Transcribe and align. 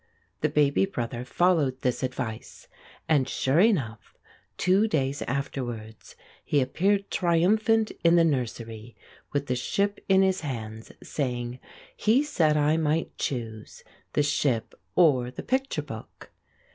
The 0.39 0.49
baby 0.49 0.87
brother 0.87 1.23
followed 1.23 1.81
this 1.81 2.01
advice, 2.01 2.67
and 3.07 3.29
sure 3.29 3.59
enough 3.59 4.17
two 4.57 4.87
days 4.87 5.21
afterwards 5.27 6.15
he 6.43 6.59
appeared 6.59 7.11
triumphant 7.11 7.91
in 8.03 8.15
the 8.15 8.23
nursery 8.23 8.95
with 9.31 9.45
the 9.45 9.55
ship 9.55 10.03
in 10.09 10.23
his 10.23 10.41
hands, 10.41 10.91
saying: 11.03 11.59
"He 11.95 12.23
said 12.23 12.57
I 12.57 12.77
might 12.77 13.15
choose, 13.19 13.83
the 14.13 14.23
ship 14.23 14.73
or 14.95 15.29
the 15.29 15.43
picture 15.43 15.83
book." 15.83 16.31